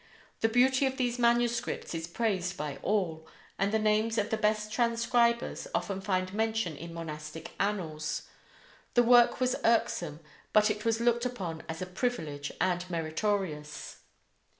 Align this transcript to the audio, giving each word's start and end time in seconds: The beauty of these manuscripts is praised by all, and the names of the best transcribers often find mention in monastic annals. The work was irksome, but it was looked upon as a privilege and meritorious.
The 0.39 0.49
beauty 0.49 0.87
of 0.87 0.97
these 0.97 1.19
manuscripts 1.19 1.93
is 1.93 2.07
praised 2.07 2.57
by 2.57 2.79
all, 2.81 3.27
and 3.59 3.71
the 3.71 3.77
names 3.77 4.17
of 4.17 4.31
the 4.31 4.35
best 4.35 4.71
transcribers 4.73 5.67
often 5.75 6.01
find 6.01 6.33
mention 6.33 6.75
in 6.75 6.91
monastic 6.91 7.51
annals. 7.59 8.23
The 8.95 9.03
work 9.03 9.39
was 9.39 9.57
irksome, 9.63 10.19
but 10.53 10.71
it 10.71 10.85
was 10.85 11.01
looked 11.01 11.27
upon 11.27 11.61
as 11.69 11.83
a 11.83 11.85
privilege 11.85 12.51
and 12.59 12.83
meritorious. 12.89 13.97